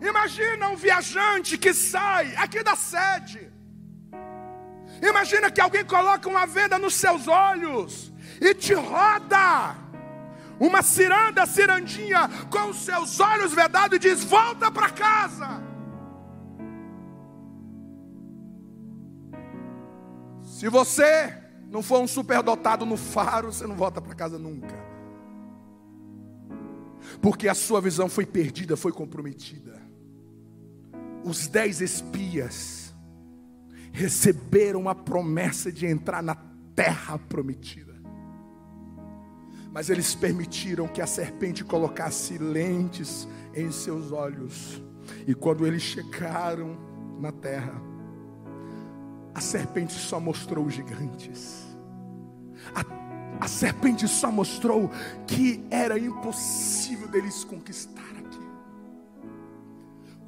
Imagina 0.02 0.70
um 0.70 0.78
viajante 0.78 1.58
que 1.58 1.74
sai 1.74 2.34
aqui 2.38 2.64
da 2.64 2.76
sede 2.76 3.59
Imagina 5.02 5.50
que 5.50 5.62
alguém 5.62 5.86
coloca 5.86 6.28
uma 6.28 6.46
venda 6.46 6.78
nos 6.78 6.94
seus 6.94 7.28
olhos 7.28 8.12
e 8.42 8.54
te 8.54 8.74
roda. 8.74 9.76
Uma 10.60 10.82
ciranda, 10.82 11.46
cirandinha, 11.46 12.30
com 12.50 12.70
os 12.70 12.78
seus 12.78 13.20
olhos 13.20 13.54
vedados 13.54 13.96
e 13.96 14.00
diz: 14.00 14.24
Volta 14.24 14.70
para 14.70 14.90
casa. 14.90 15.64
Se 20.42 20.68
você 20.68 21.34
não 21.70 21.82
for 21.82 22.02
um 22.02 22.08
superdotado 22.08 22.86
no 22.86 22.98
faro, 22.98 23.54
você 23.54 23.66
não 23.66 23.76
volta 23.76 24.02
para 24.02 24.14
casa 24.14 24.38
nunca. 24.38 24.76
Porque 27.22 27.48
a 27.48 27.54
sua 27.54 27.80
visão 27.80 28.10
foi 28.10 28.26
perdida, 28.26 28.76
foi 28.76 28.92
comprometida. 28.92 29.80
Os 31.24 31.48
dez 31.48 31.80
espias 31.80 32.79
receberam 33.92 34.88
a 34.90 34.96
promessa 34.96 35.72
de 35.72 35.86
entrar 35.86 36.22
na 36.22 36.36
terra 36.76 37.18
prometida. 37.18 37.96
Mas 39.72 39.90
eles 39.90 40.16
permitiram 40.16 40.88
que 40.88 41.02
a 41.02 41.08
serpente 41.08 41.64
colocasse 41.64 42.38
lentes 42.38 43.28
em 43.54 43.72
seus 43.72 44.12
olhos. 44.12 44.82
E 45.28 45.34
quando 45.36 45.66
eles 45.66 45.82
chegaram 45.82 46.78
na 47.20 47.32
terra, 47.32 47.82
a 49.34 49.42
serpente 49.42 49.94
só 49.94 50.20
mostrou 50.20 50.66
os 50.66 50.74
gigantes. 50.74 51.66
A, 52.74 53.44
a 53.46 53.48
serpente 53.48 54.08
só 54.08 54.32
mostrou 54.32 54.90
que 55.28 55.64
era 55.70 55.98
impossível 56.00 57.08
deles 57.08 57.44
conquistar 57.44 58.19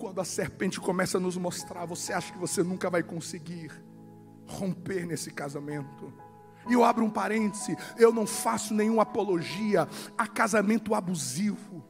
quando 0.01 0.19
a 0.19 0.25
serpente 0.25 0.79
começa 0.79 1.19
a 1.19 1.21
nos 1.21 1.37
mostrar, 1.37 1.85
você 1.85 2.11
acha 2.11 2.33
que 2.33 2.39
você 2.39 2.63
nunca 2.63 2.89
vai 2.89 3.03
conseguir 3.03 3.71
romper 4.47 5.05
nesse 5.05 5.29
casamento. 5.29 6.11
E 6.67 6.73
eu 6.73 6.83
abro 6.83 7.05
um 7.05 7.09
parêntese, 7.09 7.77
eu 7.99 8.11
não 8.11 8.25
faço 8.25 8.73
nenhuma 8.73 9.03
apologia 9.03 9.87
a 10.17 10.25
casamento 10.25 10.95
abusivo. 10.95 11.85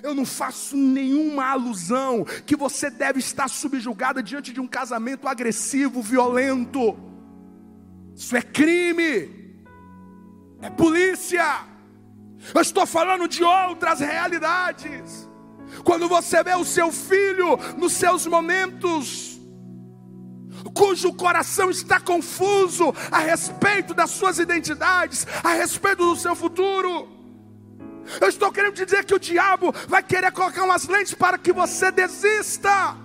Eu 0.00 0.14
não 0.14 0.24
faço 0.24 0.76
nenhuma 0.76 1.46
alusão 1.46 2.24
que 2.46 2.54
você 2.54 2.88
deve 2.88 3.18
estar 3.18 3.48
subjugada 3.48 4.22
diante 4.22 4.52
de 4.52 4.60
um 4.60 4.68
casamento 4.68 5.26
agressivo, 5.26 6.00
violento. 6.00 6.96
Isso 8.14 8.36
é 8.36 8.42
crime. 8.42 9.66
É 10.60 10.70
polícia. 10.70 11.66
Eu 12.54 12.60
estou 12.60 12.86
falando 12.86 13.26
de 13.26 13.42
outras 13.42 13.98
realidades. 13.98 15.31
Quando 15.84 16.08
você 16.08 16.42
vê 16.42 16.54
o 16.54 16.64
seu 16.64 16.92
filho 16.92 17.58
nos 17.76 17.92
seus 17.92 18.26
momentos, 18.26 19.40
cujo 20.74 21.12
coração 21.14 21.70
está 21.70 22.00
confuso 22.00 22.94
a 23.10 23.18
respeito 23.18 23.94
das 23.94 24.10
suas 24.10 24.38
identidades, 24.38 25.26
a 25.42 25.52
respeito 25.52 26.04
do 26.04 26.16
seu 26.16 26.34
futuro. 26.34 27.08
Eu 28.20 28.28
estou 28.28 28.50
querendo 28.50 28.74
te 28.74 28.84
dizer 28.84 29.04
que 29.04 29.14
o 29.14 29.18
diabo 29.18 29.72
vai 29.88 30.02
querer 30.02 30.32
colocar 30.32 30.64
umas 30.64 30.86
lentes 30.86 31.14
para 31.14 31.38
que 31.38 31.52
você 31.52 31.90
desista 31.90 32.96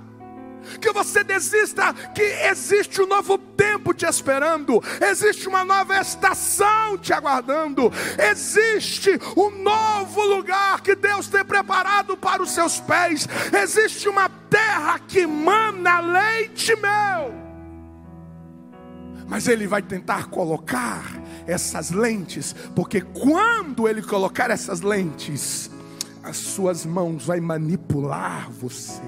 que 0.80 0.91
você 0.91 1.24
desista, 1.24 1.93
que 2.13 2.22
existe 2.22 3.02
um 3.02 3.08
novo 3.08 3.38
tempo 3.38 3.93
te 3.93 4.06
esperando, 4.06 4.84
existe 5.02 5.48
uma 5.48 5.63
nova 5.63 6.00
estação 6.00 6.98
te 6.98 7.13
aguardando, 7.13 7.91
existe 8.32 9.20
um 9.36 9.50
novo 9.50 10.22
lugar 10.24 10.82
que 10.82 10.96
Deus 10.96 11.28
tem 11.28 11.43
preparado 11.43 12.17
para 12.17 12.43
os 12.43 12.52
seus 12.52 12.80
pés, 12.80 13.28
existe 13.62 14.10
uma 14.10 14.30
terra 14.50 15.00
que 15.00 15.26
mana 15.26 16.00
leite 16.00 16.76
meu. 16.76 17.34
Mas 19.28 19.48
ele 19.48 19.67
vai 19.67 19.82
tentar 19.82 20.28
colocar 20.28 21.04
essas 21.46 21.91
lentes, 21.91 22.56
porque 22.76 23.02
quando 23.02 23.88
ele 23.88 24.02
colocar 24.02 24.50
essas 24.50 24.82
lentes, 24.82 25.70
as 26.24 26.38
suas 26.38 26.86
mãos 26.86 27.26
vai 27.26 27.39
manipular 27.39 28.50
você 28.50 29.02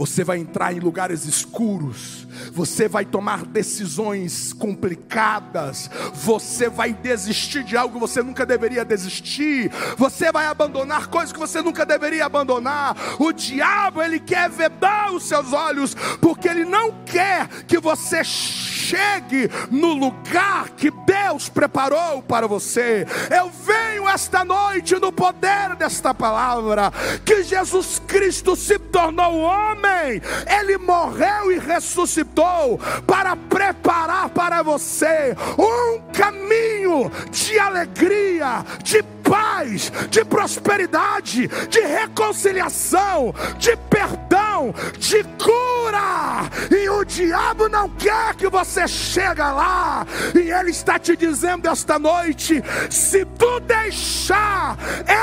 Você 0.00 0.24
vai 0.24 0.38
entrar 0.38 0.72
em 0.72 0.80
lugares 0.80 1.26
escuros, 1.26 2.26
você 2.52 2.88
vai 2.88 3.04
tomar 3.04 3.44
decisões 3.44 4.52
complicadas, 4.52 5.90
você 6.12 6.68
vai 6.68 6.92
desistir 6.92 7.64
de 7.64 7.76
algo 7.76 7.94
que 7.94 8.00
você 8.00 8.22
nunca 8.22 8.44
deveria 8.44 8.84
desistir, 8.84 9.70
você 9.96 10.32
vai 10.32 10.46
abandonar 10.46 11.06
coisas 11.08 11.32
que 11.32 11.38
você 11.38 11.62
nunca 11.62 11.86
deveria 11.86 12.26
abandonar. 12.26 12.96
O 13.18 13.32
diabo, 13.32 14.02
ele 14.02 14.20
quer 14.20 14.50
vedar 14.50 15.12
os 15.12 15.24
seus 15.24 15.52
olhos, 15.52 15.94
porque 16.20 16.48
ele 16.48 16.64
não 16.64 16.94
quer 17.04 17.48
que 17.66 17.78
você 17.78 18.22
chegue 18.24 19.50
no 19.70 19.92
lugar 19.94 20.70
que 20.70 20.90
Deus 20.90 21.48
preparou 21.48 22.22
para 22.22 22.46
você. 22.46 23.06
Eu 23.30 23.50
venho 23.50 24.08
esta 24.08 24.44
noite 24.44 24.96
no 24.96 25.12
poder 25.12 25.76
desta 25.76 26.12
palavra, 26.12 26.92
que 27.24 27.42
Jesus 27.42 28.00
Cristo 28.06 28.56
se 28.56 28.78
tornou 28.78 29.40
homem, 29.40 30.20
ele 30.58 30.78
morreu 30.78 31.52
e 31.52 31.58
ressuscitou 31.58 32.39
para 33.06 33.36
preparar 33.36 34.28
para 34.30 34.62
você 34.62 35.36
um 35.58 36.00
caminho 36.12 37.10
de 37.30 37.58
alegria, 37.58 38.64
de 38.82 39.02
paz, 39.30 39.92
de 40.10 40.24
prosperidade, 40.24 41.46
de 41.68 41.80
reconciliação, 41.80 43.32
de 43.58 43.76
perdão, 43.76 44.74
de 44.98 45.22
cura. 45.42 46.50
E 46.70 46.88
o 46.88 47.04
diabo 47.04 47.68
não 47.68 47.88
quer 47.90 48.34
que 48.34 48.48
você 48.48 48.88
chegue 48.88 49.40
lá. 49.40 50.04
E 50.34 50.50
ele 50.50 50.70
está 50.70 50.98
te 50.98 51.16
dizendo 51.16 51.68
esta 51.68 51.98
noite: 51.98 52.62
se 52.90 53.24
tu 53.24 53.60
deixar 53.60 54.76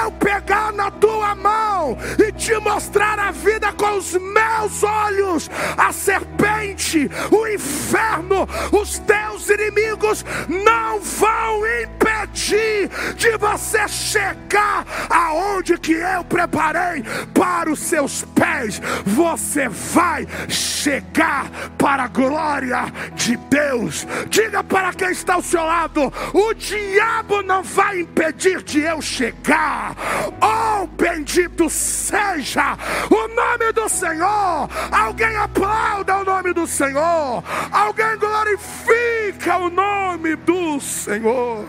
eu 0.03 0.11
pegar 0.13 0.71
na 0.71 0.89
tua 0.89 1.35
mão 1.35 1.97
e 2.17 2.31
te 2.31 2.57
mostrar 2.59 3.19
a 3.19 3.31
vida 3.31 3.66
com 3.77 3.97
os 3.97 4.13
meus 4.13 4.83
olhos, 4.83 5.49
a 5.77 5.91
serpente, 5.93 7.09
o 7.31 7.47
inferno, 7.47 8.47
os 8.71 8.99
teus 8.99 9.49
inimigos 9.49 10.25
não 10.47 10.99
vão 10.99 11.61
impedir 11.83 12.89
de 13.15 13.37
você 13.37 13.87
chegar 13.87 14.85
aonde 15.09 15.77
que 15.77 15.93
eu 15.93 16.23
preparei 16.23 17.03
para 17.33 17.71
os 17.71 17.79
seus 17.79 18.23
pés, 18.35 18.81
você 19.05 19.69
vai 19.69 20.27
chegar 20.49 21.49
para 21.77 22.03
a 22.03 22.07
glória 22.07 22.85
de 23.15 23.35
Deus. 23.35 24.07
Diga 24.29 24.63
para 24.63 24.93
quem 24.93 25.11
está 25.11 25.35
ao 25.35 25.41
seu 25.41 25.63
lado: 25.63 26.11
o 26.33 26.53
diabo 26.53 27.41
não 27.43 27.63
vai 27.63 28.01
impedir 28.01 28.61
de 28.63 28.79
eu 28.81 29.01
chegar. 29.01 29.95
Oh, 30.41 30.87
bendito 30.87 31.69
seja 31.69 32.77
o 33.09 33.27
nome 33.27 33.66
do 33.71 33.87
Senhor. 33.89 34.69
Alguém 34.91 35.35
aplauda 35.35 36.17
o 36.17 36.23
nome 36.23 36.53
do 36.53 36.67
Senhor. 36.67 37.43
Alguém 37.71 38.17
glorifica 38.17 39.57
o 39.57 39.69
nome 39.69 40.35
do 40.35 40.79
Senhor. 40.79 41.65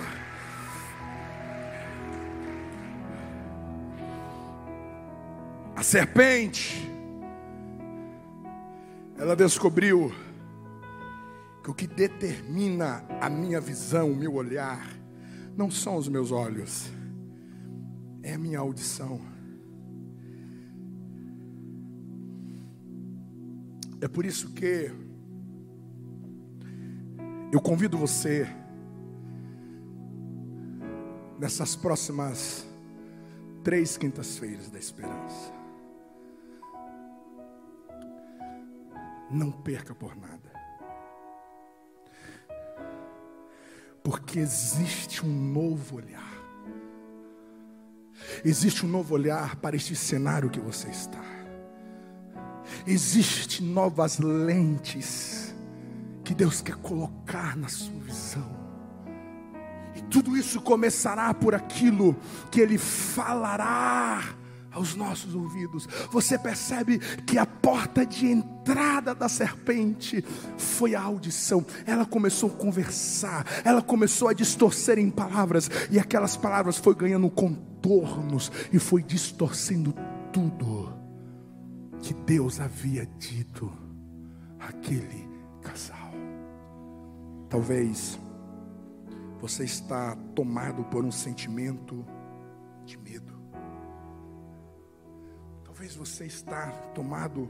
A 5.76 5.82
serpente, 5.84 6.90
ela 9.16 9.36
descobriu 9.36 10.12
que 11.62 11.70
o 11.70 11.74
que 11.74 11.86
determina 11.86 13.04
a 13.20 13.30
minha 13.30 13.60
visão, 13.60 14.10
o 14.10 14.16
meu 14.16 14.34
olhar, 14.34 14.88
não 15.56 15.70
são 15.70 15.96
os 15.96 16.08
meus 16.08 16.32
olhos, 16.32 16.90
é 18.24 18.34
a 18.34 18.38
minha 18.38 18.58
audição. 18.58 19.37
É 24.00 24.08
por 24.08 24.24
isso 24.24 24.52
que 24.54 24.90
eu 27.52 27.60
convido 27.60 27.96
você, 27.98 28.46
nessas 31.38 31.74
próximas 31.74 32.66
três 33.64 33.96
quintas-feiras 33.96 34.70
da 34.70 34.78
esperança, 34.78 35.58
Não 39.30 39.50
perca 39.50 39.94
por 39.94 40.16
nada. 40.16 40.50
Porque 44.02 44.38
existe 44.38 45.24
um 45.24 45.52
novo 45.52 45.96
olhar. 45.96 46.32
Existe 48.44 48.86
um 48.86 48.88
novo 48.88 49.14
olhar 49.14 49.56
para 49.56 49.76
este 49.76 49.94
cenário 49.94 50.48
que 50.48 50.60
você 50.60 50.88
está. 50.88 51.22
Existem 52.90 53.66
novas 53.66 54.18
lentes 54.18 55.54
que 56.24 56.34
Deus 56.34 56.62
quer 56.62 56.76
colocar 56.76 57.54
na 57.54 57.68
sua 57.68 58.00
visão. 58.00 58.50
E 59.94 60.00
tudo 60.04 60.34
isso 60.34 60.58
começará 60.62 61.34
por 61.34 61.54
aquilo 61.54 62.16
que 62.50 62.62
Ele 62.62 62.78
falará 62.78 64.22
aos 64.72 64.94
nossos 64.94 65.34
ouvidos. 65.34 65.86
Você 66.10 66.38
percebe 66.38 66.98
que 67.26 67.36
a 67.36 67.44
porta 67.44 68.06
de 68.06 68.26
entrada 68.26 69.14
da 69.14 69.28
serpente 69.28 70.24
foi 70.56 70.94
a 70.94 71.02
audição. 71.02 71.66
Ela 71.84 72.06
começou 72.06 72.48
a 72.48 72.54
conversar, 72.54 73.44
ela 73.66 73.82
começou 73.82 74.28
a 74.28 74.32
distorcer 74.32 74.98
em 74.98 75.10
palavras, 75.10 75.70
e 75.90 75.98
aquelas 75.98 76.38
palavras 76.38 76.78
foi 76.78 76.94
ganhando 76.94 77.28
contornos 77.28 78.50
e 78.72 78.78
foi 78.78 79.02
distorcendo 79.02 79.94
tudo 80.32 80.96
que 82.02 82.14
Deus 82.14 82.60
havia 82.60 83.06
dito 83.18 83.72
àquele 84.58 85.28
casal. 85.62 86.12
Talvez 87.48 88.18
você 89.40 89.64
está 89.64 90.16
tomado 90.34 90.84
por 90.84 91.04
um 91.04 91.10
sentimento 91.10 92.04
de 92.84 92.98
medo. 92.98 93.38
Talvez 95.64 95.94
você 95.94 96.26
está 96.26 96.70
tomado 96.94 97.48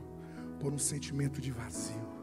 por 0.61 0.73
um 0.73 0.79
sentimento 0.79 1.41
de 1.41 1.51
vazio. 1.51 2.19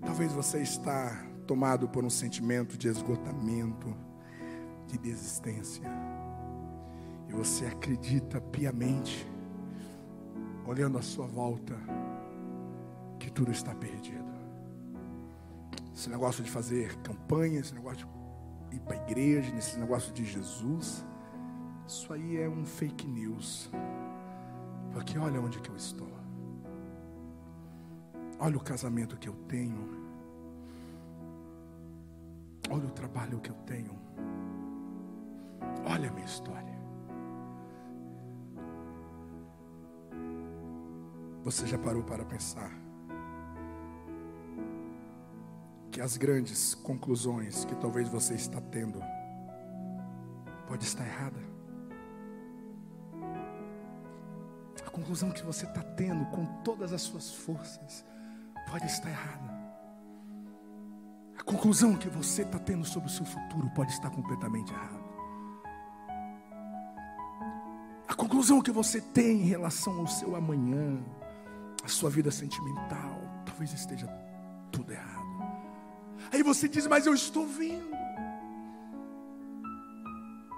Talvez 0.00 0.32
você 0.32 0.60
está 0.60 1.16
tomado 1.46 1.88
por 1.88 2.04
um 2.04 2.10
sentimento 2.10 2.76
de 2.76 2.88
esgotamento, 2.88 3.96
de 4.88 4.98
desistência. 4.98 5.84
E 7.28 7.32
você 7.32 7.66
acredita 7.66 8.40
piamente, 8.40 9.30
olhando 10.66 10.98
à 10.98 11.02
sua 11.02 11.26
volta, 11.26 11.74
que 13.18 13.30
tudo 13.30 13.50
está 13.50 13.74
perdido. 13.74 14.32
Esse 15.94 16.08
negócio 16.08 16.42
de 16.42 16.50
fazer 16.50 16.96
campanha, 17.02 17.60
esse 17.60 17.74
negócio 17.74 18.06
de 18.70 18.76
ir 18.76 18.80
para 18.80 18.96
a 18.96 19.02
igreja, 19.02 19.54
esse 19.56 19.78
negócio 19.78 20.12
de 20.12 20.24
Jesus, 20.24 21.04
isso 21.86 22.12
aí 22.12 22.38
é 22.38 22.48
um 22.48 22.64
fake 22.64 23.06
news. 23.06 23.70
Porque 24.92 25.18
olha 25.18 25.40
onde 25.40 25.60
que 25.60 25.70
eu 25.70 25.76
estou. 25.76 26.08
Olha 28.38 28.56
o 28.56 28.60
casamento 28.60 29.16
que 29.16 29.28
eu 29.28 29.34
tenho. 29.46 29.88
Olha 32.70 32.86
o 32.86 32.90
trabalho 32.90 33.40
que 33.40 33.50
eu 33.50 33.56
tenho. 33.66 33.98
Olha 35.84 36.08
a 36.08 36.12
minha 36.12 36.26
história. 36.26 36.71
Você 41.44 41.66
já 41.66 41.78
parou 41.78 42.02
para 42.02 42.24
pensar 42.24 42.70
que 45.90 46.00
as 46.00 46.16
grandes 46.16 46.74
conclusões 46.74 47.64
que 47.64 47.74
talvez 47.74 48.08
você 48.08 48.34
está 48.34 48.60
tendo 48.60 49.00
pode 50.66 50.84
estar 50.84 51.04
errada? 51.04 51.52
conclusão 54.92 55.30
que 55.30 55.42
você 55.42 55.64
está 55.64 55.82
tendo 55.82 56.24
com 56.26 56.44
todas 56.62 56.92
as 56.92 57.02
suas 57.02 57.34
forças 57.34 58.04
pode 58.70 58.86
estar 58.86 59.08
errada. 59.08 59.62
A 61.38 61.42
conclusão 61.42 61.96
que 61.96 62.08
você 62.08 62.42
está 62.42 62.58
tendo 62.58 62.84
sobre 62.84 63.08
o 63.08 63.12
seu 63.12 63.26
futuro 63.26 63.68
pode 63.74 63.90
estar 63.90 64.10
completamente 64.10 64.72
errada. 64.72 65.02
A 68.06 68.14
conclusão 68.14 68.62
que 68.62 68.70
você 68.70 69.00
tem 69.00 69.42
em 69.42 69.46
relação 69.46 69.98
ao 69.98 70.06
seu 70.06 70.36
amanhã, 70.36 71.02
a 71.82 71.88
sua 71.88 72.10
vida 72.10 72.30
sentimental, 72.30 73.18
talvez 73.44 73.72
esteja 73.72 74.06
tudo 74.70 74.92
errado. 74.92 75.22
Aí 76.32 76.42
você 76.42 76.68
diz, 76.68 76.86
mas 76.86 77.06
eu 77.06 77.14
estou 77.14 77.46
vendo. 77.46 77.92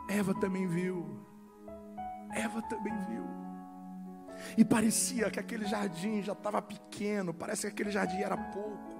Eva 0.08 0.34
também 0.34 0.66
viu. 0.66 1.18
Eva 2.32 2.60
também 2.62 2.92
viu. 3.08 3.24
E 4.56 4.64
parecia 4.64 5.30
que 5.30 5.40
aquele 5.40 5.64
jardim 5.64 6.22
já 6.22 6.32
estava 6.32 6.60
pequeno, 6.60 7.32
parece 7.32 7.62
que 7.62 7.68
aquele 7.68 7.90
jardim 7.90 8.18
era 8.18 8.36
pouco. 8.36 8.94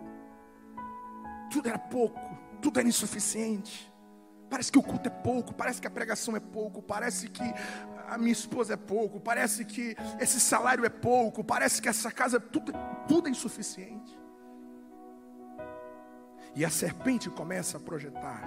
Tudo 1.51 1.69
era 1.69 1.79
pouco, 1.79 2.21
tudo 2.61 2.81
era 2.81 2.89
insuficiente. 2.89 3.93
Parece 4.49 4.71
que 4.73 4.79
o 4.79 4.83
culto 4.83 5.09
é 5.09 5.11
pouco, 5.11 5.53
parece 5.53 5.81
que 5.81 5.87
a 5.87 5.91
pregação 5.91 6.37
é 6.37 6.41
pouco, 6.41 6.83
parece 6.83 7.29
que 7.29 7.43
a 8.09 8.19
minha 8.19 8.33
esposa 8.33 8.75
é 8.75 8.77
pouco, 8.77 9.21
parece 9.21 9.65
que 9.65 9.97
esse 10.21 10.41
salário 10.41 10.85
é 10.85 10.89
pouco, 10.89 11.43
parece 11.43 11.81
que 11.81 11.89
essa 11.89 12.11
casa 12.11 12.39
tudo, 12.41 12.73
tudo 13.09 13.29
é 13.29 13.31
insuficiente. 13.31 14.19
E 16.55 16.65
a 16.65 16.71
serpente 16.71 17.29
começa 17.31 17.79
a 17.79 17.81
projetar 17.81 18.43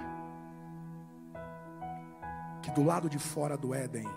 que 2.62 2.70
do 2.70 2.82
lado 2.82 3.08
de 3.08 3.18
fora 3.18 3.56
do 3.56 3.74
Éden 3.74 4.08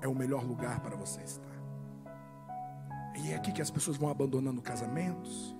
é 0.00 0.08
o 0.08 0.14
melhor 0.14 0.44
lugar 0.44 0.80
para 0.80 0.96
você 0.96 1.22
estar. 1.22 1.56
E 3.16 3.32
é 3.32 3.36
aqui 3.36 3.50
que 3.50 3.62
as 3.62 3.70
pessoas 3.70 3.96
vão 3.96 4.10
abandonando 4.10 4.60
casamentos, 4.60 5.56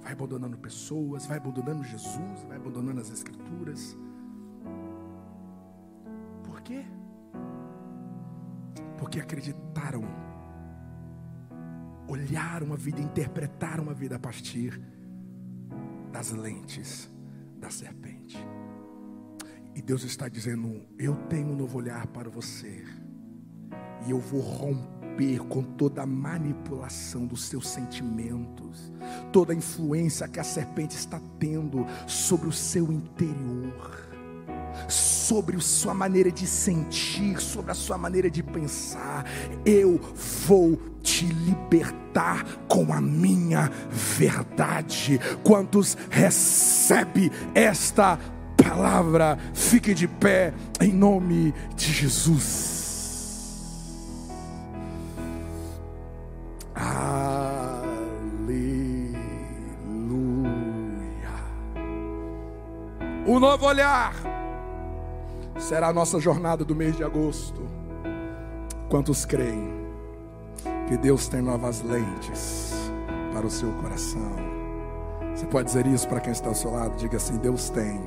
vai 0.00 0.12
abandonando 0.12 0.58
pessoas, 0.58 1.26
vai 1.26 1.36
abandonando 1.36 1.84
Jesus, 1.84 2.42
vai 2.48 2.56
abandonando 2.56 3.00
as 3.00 3.10
Escrituras. 3.10 3.96
Por 6.44 6.60
quê? 6.60 6.84
Porque 9.00 9.18
acreditaram, 9.18 10.04
olharam 12.06 12.72
a 12.72 12.76
vida, 12.76 13.00
interpretaram 13.00 13.90
a 13.90 13.94
vida 13.94 14.16
a 14.16 14.18
partir 14.18 14.80
das 16.12 16.30
lentes 16.30 17.10
da 17.58 17.70
serpente. 17.70 18.38
E 19.74 19.80
Deus 19.80 20.04
está 20.04 20.28
dizendo: 20.28 20.86
Eu 20.98 21.16
tenho 21.28 21.48
um 21.48 21.56
novo 21.56 21.78
olhar 21.78 22.06
para 22.08 22.28
você, 22.28 22.84
e 24.06 24.10
eu 24.10 24.20
vou 24.20 24.40
romper 24.40 25.38
com 25.48 25.62
toda 25.62 26.02
a 26.02 26.06
manipulação 26.06 27.26
dos 27.26 27.44
seus 27.44 27.68
sentimentos, 27.68 28.92
toda 29.32 29.54
a 29.54 29.56
influência 29.56 30.28
que 30.28 30.38
a 30.38 30.44
serpente 30.44 30.94
está 30.94 31.18
tendo 31.38 31.86
sobre 32.06 32.48
o 32.48 32.52
seu 32.52 32.92
interior 32.92 34.10
sobre 35.30 35.58
a 35.58 35.60
sua 35.60 35.94
maneira 35.94 36.28
de 36.28 36.44
sentir, 36.44 37.40
sobre 37.40 37.70
a 37.70 37.74
sua 37.74 37.96
maneira 37.96 38.28
de 38.28 38.42
pensar. 38.42 39.24
Eu 39.64 40.00
vou 40.44 40.76
te 41.04 41.24
libertar 41.24 42.44
com 42.66 42.92
a 42.92 43.00
minha 43.00 43.70
verdade. 43.88 45.20
Quantos 45.44 45.96
recebe 46.10 47.30
esta 47.54 48.18
palavra? 48.56 49.38
Fique 49.54 49.94
de 49.94 50.08
pé 50.08 50.52
em 50.80 50.92
nome 50.92 51.54
de 51.76 51.92
Jesus. 51.92 52.80
o 63.26 63.38
novo 63.38 63.64
olhar 63.64 64.29
será 65.60 65.88
a 65.88 65.92
nossa 65.92 66.18
jornada 66.18 66.64
do 66.64 66.74
mês 66.74 66.96
de 66.96 67.04
agosto. 67.04 67.60
Quantos 68.88 69.24
creem 69.24 69.70
que 70.88 70.96
Deus 70.96 71.28
tem 71.28 71.40
novas 71.40 71.82
lentes 71.82 72.74
para 73.32 73.46
o 73.46 73.50
seu 73.50 73.70
coração? 73.74 74.34
Você 75.34 75.46
pode 75.46 75.66
dizer 75.66 75.86
isso 75.86 76.08
para 76.08 76.20
quem 76.20 76.32
está 76.32 76.48
ao 76.48 76.54
seu 76.54 76.72
lado? 76.72 76.96
Diga 76.96 77.18
assim: 77.18 77.36
Deus 77.36 77.70
tem 77.70 78.00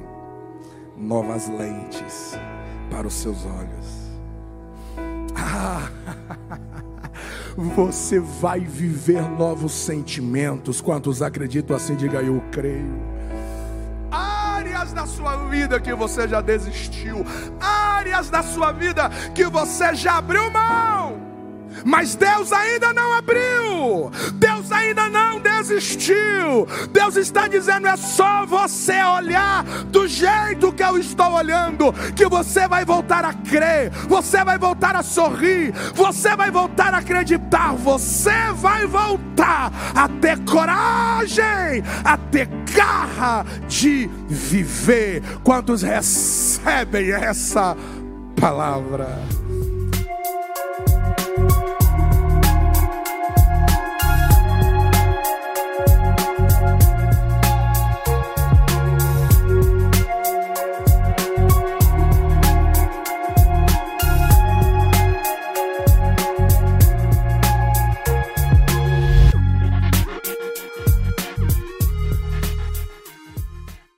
novas 0.97 1.47
lentes 1.47 2.37
para 2.89 3.07
os 3.07 3.13
seus 3.13 3.45
olhos. 3.45 4.03
Ah, 5.35 5.89
você 7.55 8.19
vai 8.19 8.59
viver 8.59 9.21
novos 9.21 9.71
sentimentos. 9.71 10.81
Quantos 10.81 11.21
acreditam 11.21 11.75
assim? 11.75 11.95
Diga 11.95 12.21
eu 12.21 12.43
creio 12.51 13.12
áreas 14.93 14.93
da 14.93 15.05
sua 15.07 15.35
vida 15.49 15.79
que 15.79 15.93
você 15.93 16.27
já 16.27 16.39
desistiu, 16.39 17.25
áreas 17.59 18.29
da 18.29 18.43
sua 18.43 18.71
vida 18.71 19.09
que 19.33 19.45
você 19.45 19.95
já 19.95 20.17
abriu 20.17 20.49
mão. 20.51 21.33
Mas 21.83 22.13
Deus 22.15 22.53
ainda 22.53 22.93
não 22.93 23.13
abriu, 23.13 24.11
Deus 24.35 24.71
ainda 24.71 25.09
não 25.09 25.39
desistiu. 25.39 26.67
Deus 26.91 27.15
está 27.15 27.47
dizendo: 27.47 27.87
é 27.87 27.97
só 27.97 28.45
você 28.45 29.01
olhar 29.03 29.63
do 29.87 30.07
jeito 30.07 30.71
que 30.71 30.83
eu 30.83 30.99
estou 30.99 31.33
olhando, 31.33 31.91
que 32.15 32.27
você 32.27 32.67
vai 32.67 32.85
voltar 32.85 33.25
a 33.25 33.33
crer, 33.33 33.89
você 34.07 34.43
vai 34.43 34.59
voltar 34.59 34.95
a 34.95 35.01
sorrir, 35.01 35.73
você 35.95 36.35
vai 36.35 36.51
voltar 36.51 36.93
a 36.93 36.97
acreditar, 36.97 37.73
você 37.73 38.51
vai 38.53 38.85
voltar 38.85 39.71
a 39.95 40.07
ter 40.07 40.39
coragem, 40.45 41.83
a 42.03 42.17
ter 42.17 42.47
garra 42.73 43.45
de 43.67 44.09
viver. 44.27 45.21
Quantos 45.43 45.81
recebem 45.81 47.11
essa 47.11 47.75
palavra? 48.39 49.42